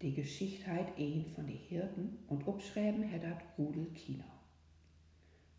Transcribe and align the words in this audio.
Die 0.00 0.14
Geschichtheit 0.14 0.92
een 0.96 1.24
von 1.34 1.46
de 1.46 1.56
Hirten 1.56 2.18
und 2.28 2.46
upschreiben 2.46 3.02
hättet 3.02 3.42
Rudel 3.58 3.86
Kino. 3.94 4.22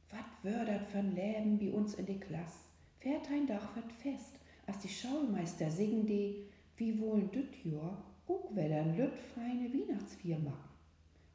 Wat 0.09 0.31
wär 0.43 0.65
dat 0.65 0.87
für'n 0.87 1.13
Leben 1.13 1.59
wie 1.59 1.71
uns 1.71 1.95
in 1.95 2.05
de 2.05 2.17
Klass? 2.17 2.53
Fährt 2.99 3.29
ein 3.29 3.47
Dach 3.47 3.75
wird 3.75 3.91
fest, 3.91 4.39
als 4.65 4.79
die 4.79 4.87
Schaulmeister 4.87 5.69
singen 5.69 6.05
die, 6.05 6.47
wie 6.77 6.97
wollen 7.01 7.29
düt 7.31 7.65
Jahr 7.65 8.01
auch 8.27 8.55
wedern 8.55 8.95
lüt 8.95 9.17
feine 9.35 9.73
Weihnachtsvier 9.73 10.39
machen. 10.39 10.69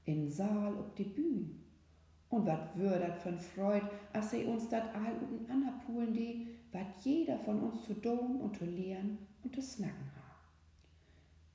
In 0.07 0.30
Saal 0.30 0.75
ob 0.75 0.96
de 0.96 1.05
Bühn. 1.05 1.61
Und 2.30 2.46
wat 2.46 2.75
dat 2.75 3.18
für'n 3.23 3.39
Freud, 3.39 3.84
als 4.14 4.30
sie 4.30 4.45
uns 4.45 4.66
dat 4.71 4.95
all 4.95 5.14
und 5.29 5.50
anerpulen 5.50 6.14
die, 6.14 6.46
wat 6.73 7.05
jeder 7.05 7.39
von 7.41 7.61
uns 7.61 7.84
zu 7.84 7.95
tun 8.00 8.41
und 8.41 8.57
zu 8.57 8.64
lehren 8.64 9.18
und 9.43 9.55
zu 9.55 9.61
snacken 9.61 10.11
ha. 10.16 10.23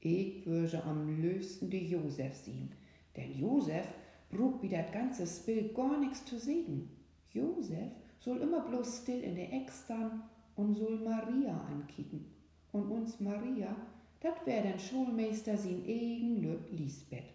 Ich 0.02 0.46
würde 0.46 0.82
am 0.84 1.22
liebsten 1.22 1.70
de 1.70 1.84
Josef 1.84 2.34
sehen, 2.34 2.72
denn 3.18 3.38
Josef 3.38 3.86
brug 4.30 4.62
wie 4.62 4.70
dat 4.70 4.94
ganze 4.94 5.28
Spiel 5.28 5.74
gar 5.74 6.00
nix 6.00 6.24
zu 6.24 6.40
sehen. 6.40 6.90
Josef 7.34 7.92
soll 8.20 8.38
immer 8.38 8.62
bloß 8.62 9.02
still 9.02 9.22
in 9.22 9.36
der 9.36 9.52
Eck 9.52 9.70
stan 9.72 10.24
und 10.56 10.76
soll 10.76 11.00
Maria 11.00 11.60
ankicken. 11.70 12.26
Und 12.72 12.90
uns 12.92 13.20
Maria, 13.20 13.76
dat 14.22 14.46
wär 14.46 14.62
den 14.62 14.80
Schulmeister 14.80 15.58
sin 15.58 15.84
eigen 15.86 16.42
Lisbeth. 16.72 17.34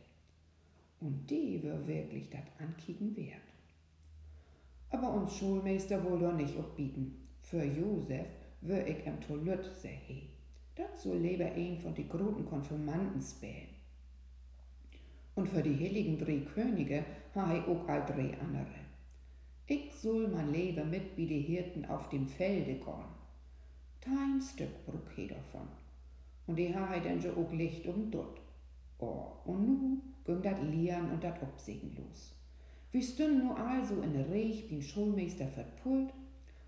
Und 1.00 1.28
die 1.28 1.62
wär 1.62 1.86
wirklich 1.86 2.30
dat 2.30 2.44
ankicken 2.58 3.14
wert. 3.16 3.40
Aber 4.90 5.12
uns 5.12 5.36
Schulmeister 5.36 6.02
wohl 6.04 6.20
doch 6.20 6.34
nicht 6.34 6.56
obbieten. 6.56 7.28
Für 7.40 7.64
Josef 7.64 8.26
wär 8.60 8.86
ich 8.86 9.06
em 9.06 9.20
Toilette 9.20 9.70
sehr 9.74 9.90
he. 9.90 10.30
Soll 11.04 11.18
lieber 11.18 11.44
ein 11.44 11.78
von 11.78 11.92
die 11.92 12.08
großen 12.08 12.46
Konfirmanden 12.46 13.20
spähen. 13.20 13.68
Und 15.34 15.46
für 15.46 15.62
die 15.62 15.76
heiligen 15.76 16.18
drei 16.18 16.38
Könige 16.38 17.04
ha 17.34 17.54
ich 17.54 17.66
auch 17.68 17.86
all 17.86 18.06
drei 18.06 18.34
andere. 18.40 18.80
Ich 19.66 19.92
soll 19.92 20.28
mein 20.28 20.50
Leben 20.50 20.88
mit 20.88 21.14
wie 21.16 21.26
die 21.26 21.42
Hirten 21.42 21.84
auf 21.84 22.08
dem 22.08 22.26
Felde 22.26 22.76
gehen. 22.76 23.12
Kein 24.00 24.40
Stück 24.40 24.86
brug 24.86 25.10
he 25.14 25.26
davon. 25.26 25.68
Und 26.46 26.56
die 26.56 26.74
ha 26.74 26.98
dann 26.98 27.20
so 27.20 27.30
auch 27.32 27.52
Licht 27.52 27.86
um 27.86 28.10
dort. 28.10 28.40
Oh, 28.98 29.26
und 29.44 29.66
nu 29.66 29.98
ging 30.24 30.40
dat 30.40 30.62
Lieren 30.62 31.10
und 31.10 31.22
dat 31.22 31.42
Obsegen 31.42 31.94
los. 31.98 32.34
Wir 32.92 33.02
stünden 33.02 33.48
nu 33.48 33.52
also 33.52 34.00
in 34.00 34.14
der 34.14 34.30
Reich 34.30 34.64
wie 34.70 34.80
Schulmeister 34.80 35.48
verpult 35.48 36.14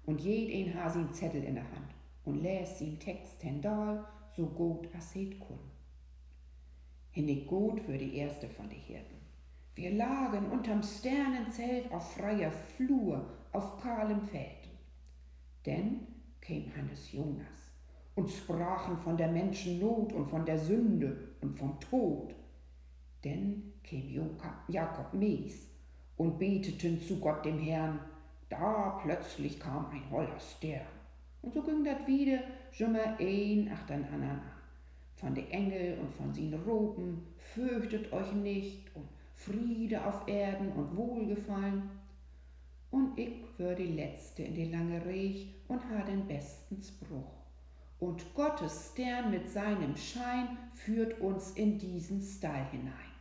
und 0.04 0.20
jed 0.20 0.52
ein 0.52 0.74
ha 0.74 0.90
sin 0.90 1.10
Zettel 1.14 1.42
in 1.42 1.54
der 1.54 1.64
Hand 1.64 1.95
und 2.26 2.42
läs 2.42 2.78
sin 2.78 2.98
Text 2.98 3.42
hendal, 3.42 4.04
so 4.36 4.46
gut 4.46 4.88
as 4.94 5.14
het 5.14 5.38
kun. 5.40 5.58
Hinne 7.12 7.46
gut 7.46 7.80
für 7.80 7.96
die 7.96 8.16
erste 8.16 8.48
von 8.48 8.68
die 8.68 8.76
Hirten. 8.76 9.16
Wir 9.74 9.92
lagen 9.92 10.50
unterm 10.50 10.82
Sternenzelt 10.82 11.90
auf 11.92 12.12
freier 12.14 12.50
Flur, 12.50 13.24
auf 13.52 13.80
kahlem 13.80 14.20
Feld. 14.22 14.68
Denn 15.64 16.06
käm 16.40 16.64
Hannes 16.76 17.12
Jonas 17.12 17.46
und 18.14 18.30
sprachen 18.30 18.98
von 18.98 19.16
der 19.16 19.28
Menschen 19.28 19.78
Not 19.78 20.12
und 20.12 20.28
von 20.28 20.44
der 20.44 20.58
Sünde 20.58 21.16
und 21.40 21.58
vom 21.58 21.78
Tod. 21.80 22.34
Denn 23.24 23.72
käm 23.82 24.36
Jakob 24.68 25.14
Mees 25.14 25.68
und 26.16 26.38
beteten 26.38 27.00
zu 27.00 27.20
Gott 27.20 27.44
dem 27.44 27.58
Herrn. 27.58 28.00
Da 28.48 29.00
plötzlich 29.02 29.58
kam 29.58 29.86
ein 29.90 30.10
holler 30.10 30.38
Stern. 30.38 30.95
Und 31.46 31.54
so 31.54 31.62
ging 31.62 31.84
dat 31.84 32.08
wieder 32.08 32.40
mal 32.88 33.16
ein 33.20 33.70
ach 33.72 33.86
den 33.86 34.04
anderen 34.04 34.30
an. 34.30 34.40
Von 35.14 35.32
de 35.32 35.48
Engel 35.48 35.96
und 36.00 36.12
von 36.12 36.34
sin 36.34 36.52
Roben, 36.52 37.22
fürchtet 37.36 38.12
euch 38.12 38.32
nicht 38.32 38.80
und 38.96 39.06
Friede 39.32 40.04
auf 40.04 40.26
Erden 40.26 40.72
und 40.72 40.96
Wohlgefallen. 40.96 41.88
Und 42.90 43.16
ich 43.16 43.44
wär 43.58 43.76
die 43.76 43.94
Letzte 43.94 44.42
in 44.42 44.54
die 44.54 44.72
lange 44.72 45.06
Reich 45.06 45.46
und 45.68 45.88
ha 45.88 46.02
den 46.02 46.26
besten 46.26 46.82
Spruch. 46.82 47.30
Und 48.00 48.34
Gottes 48.34 48.90
Stern 48.92 49.30
mit 49.30 49.48
seinem 49.48 49.96
Schein 49.96 50.48
führt 50.74 51.20
uns 51.20 51.52
in 51.52 51.78
diesen 51.78 52.20
Stall 52.20 52.66
hinein. 52.72 53.12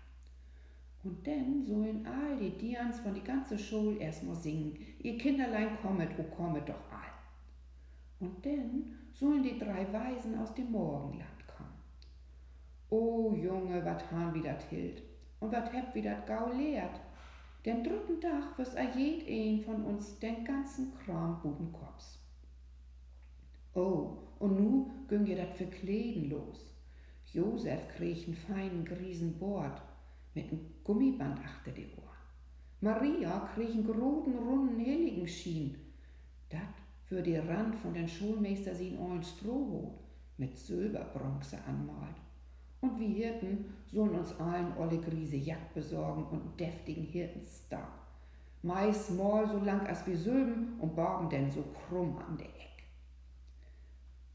Und 1.03 1.27
denn 1.27 1.63
sollen 1.63 2.07
all 2.07 2.37
die 2.37 2.57
Dians 2.57 2.99
von 3.01 3.13
die 3.13 3.23
ganze 3.23 3.59
Schule 3.59 3.99
erstmal 3.99 4.35
singen, 4.35 4.75
ihr 5.03 5.15
Kinderlein 5.19 5.77
kommet, 5.79 6.09
o 6.17 6.23
kommet 6.35 6.67
doch 6.67 6.91
all. 6.91 7.14
Und 8.19 8.43
denn 8.43 8.95
sollen 9.11 9.43
die 9.43 9.59
drei 9.59 9.91
Weisen 9.91 10.37
aus 10.37 10.53
dem 10.53 10.71
Morgenland 10.71 11.47
kommen. 11.47 11.79
O 12.89 13.33
Junge, 13.35 13.83
wat 13.83 14.11
han 14.11 14.33
wie 14.33 14.41
dat 14.41 14.63
hilt, 14.63 15.03
und 15.39 15.51
wat 15.51 15.71
heb 15.73 15.93
wie 15.93 16.01
dat 16.01 16.25
gau 16.27 16.51
lehrt. 16.51 16.99
Den 17.65 17.83
dritten 17.83 18.21
Tag 18.21 18.57
wirst 18.57 18.77
a 18.77 18.83
jed 18.83 19.23
een 19.27 19.63
von 19.63 19.83
uns 19.83 20.19
den 20.19 20.43
ganzen 20.45 20.93
Kram 20.99 21.39
guten 21.41 21.71
Kops. 21.71 22.19
Oh, 23.73 24.17
und 24.39 24.55
nu 24.59 24.85
ging 25.07 25.25
ihr 25.25 25.37
dat 25.37 25.57
Verkleden 25.57 26.29
los. 26.29 26.75
Josef 27.33 27.87
krieg 27.97 28.25
einen 28.27 28.35
feinen 28.35 28.85
griesen 28.85 29.37
Bord 29.37 29.81
mit 30.35 30.51
einem 30.51 30.61
Gummiband 30.83 31.39
achter 31.39 31.71
die 31.71 31.87
Ohren. 31.97 32.05
Maria 32.81 33.49
krieg 33.53 33.71
einen 33.71 33.85
großen, 33.85 34.37
runden 34.37 34.79
Heiligenschien. 34.79 35.75
Dat 36.49 36.84
für 37.07 37.21
die 37.21 37.37
Rand 37.37 37.75
von 37.75 37.93
den 37.93 38.07
Schulmeister 38.07 38.73
sin 38.73 38.97
ollen 38.97 39.23
Strohhut 39.23 39.91
mit 40.37 40.57
Silberbronze 40.57 41.57
anmalt. 41.67 42.15
Und 42.81 42.99
wir 42.99 43.07
Hirten 43.07 43.65
sollen 43.87 44.15
uns 44.15 44.39
allen 44.39 44.75
olle 44.77 44.99
Griese 44.99 45.37
Jack 45.37 45.73
besorgen 45.73 46.25
und 46.25 46.59
deftigen 46.59 47.03
Hirtenstar. 47.03 47.87
Mais 48.61 49.09
mal 49.11 49.47
so 49.47 49.59
lang 49.59 49.85
als 49.85 50.05
wir 50.07 50.17
Sülben 50.17 50.79
und 50.79 50.95
borgen 50.95 51.29
denn 51.29 51.51
so 51.51 51.63
krumm 51.63 52.17
an 52.17 52.37
der 52.37 52.47
Eck. 52.47 52.83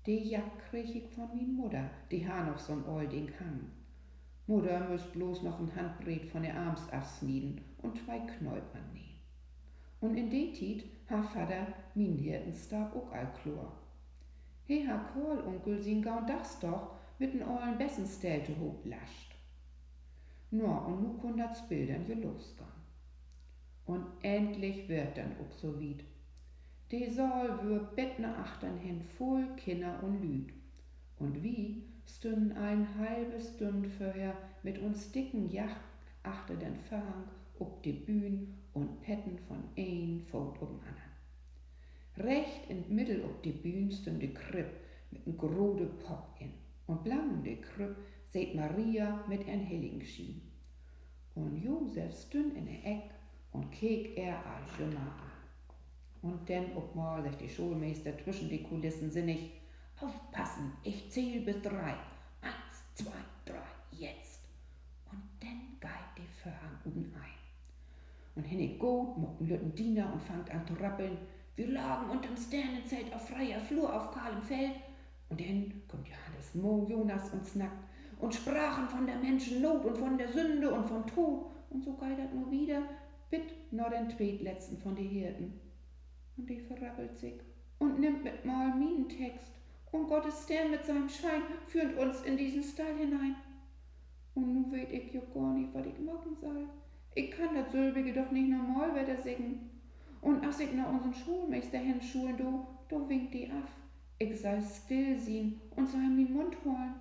Die 0.07 0.31
Jack 0.31 0.71
krieg 0.71 0.95
ich 0.95 1.09
von 1.15 1.29
min 1.35 1.55
Mutter, 1.55 1.91
die 2.11 2.27
ha 2.27 2.45
noch 2.45 2.59
so'n 2.59 2.87
olding 2.87 3.29
Hang. 3.39 3.71
Mutter 4.47 4.89
müsst 4.89 5.13
bloß 5.13 5.43
noch 5.43 5.61
ein 5.61 5.75
Handbret 5.77 6.25
von 6.27 6.43
der 6.43 6.57
Arms 6.57 6.89
absnieden 6.91 7.61
und 7.83 7.99
zwei 7.99 8.19
Knäupern 8.21 8.93
nähen. 8.95 9.10
Und 10.01 10.17
in 10.17 10.31
de 10.31 10.53
Tiet 10.53 10.85
ha 11.11 11.23
Vater 11.23 11.67
min 11.95 12.17
Hirtenstab 12.17 12.95
auch 12.97 13.13
all. 13.13 13.29
He 14.67 14.87
ha 14.87 14.99
Korlunkel 15.13 15.83
sin 15.83 16.03
gaun 16.03 16.27
das 16.27 16.59
doch 16.61 16.95
mit 17.19 17.35
n 17.35 17.43
ollen 17.43 17.77
Bessenstelte 17.77 18.59
hoch 18.59 18.85
lascht. 18.85 19.35
Nur 20.51 20.87
und 20.87 21.03
nu 21.03 21.13
kun 21.19 21.43
Bildern 21.69 22.07
je 22.07 22.15
losgehen. 22.15 22.81
Und 23.87 24.07
endlich 24.23 24.89
wird 24.89 25.17
dann 25.17 25.37
auch 25.41 25.53
so 25.53 25.81
weit. 25.81 26.05
Die 26.91 27.07
Saal 27.11 27.63
wür 27.63 27.81
Bettner 27.97 28.39
achtern 28.39 28.79
hin 28.79 29.03
voll 29.03 29.47
Kinder 29.57 30.03
und 30.03 30.23
Lüd. 30.23 30.53
Und 31.19 31.43
wie 31.43 31.85
stünden 32.07 32.53
ein 32.53 32.87
halbes 32.99 33.55
Stund 33.55 33.87
vorher 33.87 34.35
mit 34.63 34.79
uns 34.79 35.13
dicken 35.13 35.51
Yacht 35.51 35.81
achter 36.23 36.55
den 36.55 36.77
Vorhang 36.77 37.25
ob 37.59 37.83
die 37.83 37.93
Bühn 37.93 38.60
und 38.75 39.01
petten 39.03 39.39
von 39.47 39.63
ein 39.77 40.23
Fot 40.31 40.61
um 40.61 40.81
anderen. 40.81 41.11
Recht 42.17 42.69
in 42.69 42.95
Mittel 42.95 43.25
ob 43.25 43.43
die 43.43 43.53
Bühn 43.53 43.91
stünde 43.91 44.29
Kripp 44.29 44.69
mit 45.11 45.27
n 45.27 45.37
grode 45.37 45.87
Pop 45.87 46.37
in. 46.39 46.53
Und 46.87 47.05
blang 47.05 47.43
de 47.43 47.57
Kripp 47.61 47.97
seht 48.29 48.55
Maria 48.55 49.25
mit 49.29 49.47
en 49.47 49.67
Heiligenschien. 49.67 50.43
Und 51.35 51.63
Josef 51.63 52.13
stünd 52.27 52.57
in 52.57 52.67
der 52.67 52.85
Eck 52.85 53.11
und 53.53 53.71
kek 53.71 54.17
er 54.17 54.37
all 54.45 54.67
schon 54.77 54.93
mal 54.93 55.01
an. 55.01 55.31
Und 56.23 56.49
denn 56.49 56.77
ob 56.77 56.95
mal 56.95 57.23
sich 57.23 57.37
die 57.37 57.49
Schulmeister 57.49 58.17
zwischen 58.19 58.49
die 58.49 58.63
Kulissen 58.63 59.11
sinnig, 59.11 59.53
aufpassen, 60.01 60.73
ich 60.83 61.11
zähl 61.11 61.41
bis 61.41 61.63
drei. 61.63 61.95
Eins, 62.43 62.85
zwei, 62.95 63.23
drei, 63.45 63.63
jetzt. 63.93 64.41
Und 65.11 65.23
dann 65.41 65.79
geht 65.81 66.19
die 66.19 66.43
Vorhang 66.43 66.79
ein. 66.85 67.40
Und 68.35 68.45
hinne 68.45 68.79
gut, 68.79 69.19
mocken 69.19 69.49
lütten 69.49 69.75
Diener 69.75 70.13
und 70.13 70.23
fangt 70.23 70.51
an 70.51 70.67
zu 70.67 70.75
rappeln. 70.75 71.19
Wir 71.57 71.69
lagen 71.69 72.11
unterm 72.11 72.37
Sternenzelt 72.37 73.13
auf 73.15 73.29
freier 73.29 73.61
Flur 73.61 73.95
auf 73.95 74.11
kahlem 74.13 74.43
Feld. 74.43 74.73
Und 75.29 75.41
dann 75.41 75.83
kommt 75.89 76.09
Johannes 76.09 76.55
Mo, 76.55 76.87
Jonas 76.89 77.31
und 77.31 77.45
snackt 77.45 77.85
und 78.19 78.35
sprachen 78.35 78.89
von 78.89 79.07
der 79.07 79.17
Menschen 79.17 79.63
Not 79.63 79.85
und 79.85 79.99
von 79.99 80.19
der 80.19 80.29
Sünde 80.29 80.71
und 80.71 80.87
vom 80.87 81.07
Tod. 81.07 81.47
Und 81.71 81.85
so 81.85 81.95
geidert 81.95 82.35
nur 82.35 82.51
wieder, 82.51 82.83
bit 83.31 83.73
nur 83.73 83.89
den 83.91 84.09
Tweetletzten 84.09 84.79
von 84.79 84.95
die 84.95 85.07
Hirten. 85.07 85.61
Und 86.37 86.49
die 86.49 86.61
verrappelt 86.61 87.17
sich 87.17 87.41
und 87.79 88.01
nimmt 88.01 88.25
mit 88.25 88.45
mal 88.45 88.75
minen 88.75 89.09
Text. 89.09 89.53
Und 89.93 90.09
Gottes 90.09 90.45
Stern 90.45 90.71
mit 90.71 90.85
seinem 90.85 91.09
Schein 91.09 91.43
führt 91.67 91.99
uns 91.99 92.23
in 92.23 92.37
diesen 92.37 92.63
Stall 92.63 92.97
hinein. 92.97 93.35
Und 94.35 94.55
nu 94.55 94.73
weet 94.73 94.93
ich 94.93 95.13
jo 95.13 95.23
gar 95.35 95.53
nicht, 95.53 95.75
was 95.75 95.87
ich 95.87 95.99
machen 95.99 96.37
soll. 96.41 96.69
Ich 97.15 97.31
kann 97.31 97.55
das 97.55 97.73
Sülbige 97.73 98.13
doch 98.13 98.31
nicht 98.31 98.49
normal 98.49 98.95
weiter 98.95 99.17
singen. 99.17 99.71
Und 100.21 100.45
als 100.45 100.61
ich 100.61 100.73
nach 100.73 100.93
unseren 100.93 101.15
Schulmeister 101.15 101.79
hinschulen, 101.79 102.37
du, 102.37 102.67
du 102.89 103.09
winkt 103.09 103.35
die 103.35 103.51
af. 103.51 103.71
Ich 104.19 104.41
soll 104.41 104.61
still 104.63 105.19
sehen 105.19 105.61
und 105.77 105.89
soll 105.89 106.01
min 106.01 106.33
Mund 106.33 106.57
holen. 106.65 106.95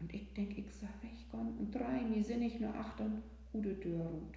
Und 0.00 0.12
ich 0.12 0.32
denk, 0.34 0.58
ich 0.58 0.72
soll 0.72 0.88
weg 1.02 1.14
kann 1.34 1.56
und 1.58 1.74
drei 1.74 2.02
mi 2.02 2.22
sinnig 2.22 2.60
nur 2.60 2.74
achtern 2.74 3.22
ude 3.52 3.74
Dörr 3.74 4.06
ruht. 4.06 4.36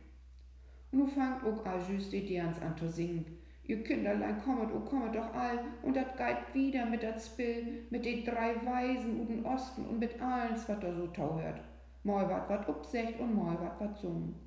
Und 0.91 0.99
nu 0.99 1.07
fangt 1.07 1.43
ook 1.43 1.65
all 1.65 1.81
just 1.89 2.11
die 2.11 2.25
Dians 2.25 2.61
an 2.61 2.77
zu 2.77 2.89
singen. 2.89 3.25
Ihr 3.63 3.83
Kinderlein 3.83 4.41
kommet, 4.41 4.71
o 4.73 4.79
kommet 4.79 5.13
doch 5.13 5.33
all, 5.33 5.59
und 5.83 5.95
dat 5.95 6.15
geit 6.17 6.53
wieder 6.53 6.85
mit 6.85 7.03
dat 7.03 7.21
Spill, 7.21 7.85
mit 7.89 8.05
de 8.05 8.23
drei 8.23 8.55
Weisen 8.65 9.19
u 9.19 9.25
den 9.25 9.45
Osten 9.45 9.85
und 9.85 9.99
mit 9.99 10.21
allens, 10.21 10.69
wat 10.69 10.81
da 10.81 10.93
so 10.93 11.07
tauhört. 11.07 11.61
Mal 12.03 12.29
wat 12.29 12.49
wat 12.49 12.69
upsecht 12.69 13.19
und 13.19 13.35
mal 13.35 13.59
wat 13.59 13.79
wat 13.79 13.97
sungen. 13.97 14.46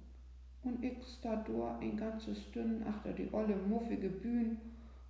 Und 0.62 0.84
ich 0.84 0.92
dor 1.22 1.78
ein 1.80 1.96
ganzes 1.96 2.42
Stünd 2.42 2.86
achter 2.86 3.12
die 3.12 3.32
olle 3.32 3.56
muffige 3.56 4.08
Bühn 4.08 4.58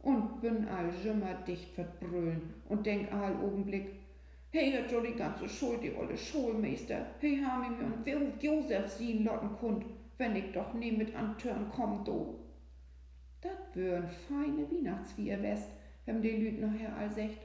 und 0.02 0.40
bin 0.40 0.68
all 0.68 0.90
jimmer 1.02 1.34
dicht 1.46 1.70
verbrüllen 1.74 2.54
und 2.68 2.86
denk 2.86 3.12
all 3.12 3.34
Augenblick, 3.36 3.88
hey, 4.52 4.72
hat 4.72 4.90
jo 4.90 5.00
die 5.00 5.14
ganze 5.14 5.48
Schuld, 5.48 5.82
die 5.82 5.94
olle 5.94 6.16
Schulmeister, 6.16 7.06
hey, 7.20 7.40
haben 7.44 7.76
mir 7.76 7.84
und 7.84 8.06
will 8.06 8.32
Josef 8.40 8.88
sien 8.88 9.24
lotten 9.24 9.56
kund, 9.58 9.84
wenn 10.18 10.36
ich 10.36 10.52
doch 10.52 10.72
nie 10.74 10.92
mit 10.92 11.14
an 11.14 11.36
Türen 11.38 11.68
komm, 11.74 12.04
do. 12.04 12.38
Dat 13.40 13.74
wür'n 13.74 14.06
feine 14.28 14.70
Weihnachtsvier 14.70 15.42
west, 15.42 15.70
wenn 16.04 16.20
die 16.20 16.36
Lüd 16.36 16.60
nachher 16.60 16.94
all 16.96 17.10
secht. 17.10 17.40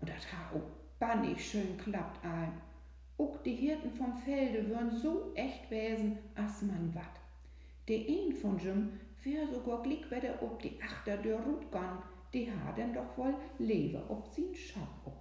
Und 0.00 0.08
dat 0.08 0.32
ha 0.32 0.56
auch 0.56 0.70
bannig 0.98 1.38
schön 1.38 1.78
klappt 1.78 2.24
all. 2.24 2.48
Ook 3.16 3.44
die 3.44 3.54
Hirten 3.54 3.92
vom 3.92 4.16
Felde 4.16 4.64
wür'n 4.70 4.90
so 4.90 5.32
echt 5.34 5.70
wesen, 5.70 6.18
as 6.34 6.62
man 6.62 6.92
wat. 6.94 7.19
Der 7.90 8.08
een 8.08 8.32
von 8.36 8.56
Jim 8.56 8.92
wär 9.24 9.48
sogar 9.48 9.82
glick 9.82 10.08
weder 10.12 10.40
ob 10.40 10.62
die 10.62 10.80
Achter 10.80 11.16
der 11.16 11.40
Rut 11.40 11.72
gang, 11.72 12.00
die 12.32 12.48
ha 12.48 12.70
denn 12.70 12.92
doch 12.92 13.18
wohl 13.18 13.34
Leber 13.58 14.04
ob 14.08 14.28
sie'n 14.28 14.54
Schab 14.54 14.94
ob 15.04 15.19